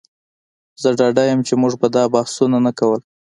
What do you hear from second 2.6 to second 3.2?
نه کول